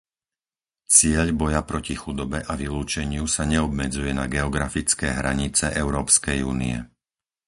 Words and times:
Cieľ 0.95 1.27
boja 1.41 1.61
proti 1.71 1.93
chudobe 2.03 2.39
a 2.41 2.53
vylúčeniu 2.61 3.25
sa 3.35 3.43
neobmedzuje 3.53 4.09
na 4.19 4.25
geografické 4.35 5.07
hranice 5.19 5.65
Európskej 5.83 6.39
únie. 6.53 6.77